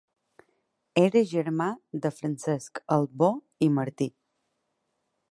[1.01, 1.67] Era germà
[2.05, 3.29] de Francesc Albó
[3.67, 4.09] i Martí.